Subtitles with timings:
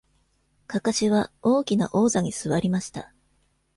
[0.65, 3.13] かかしは大きな王座に座りました。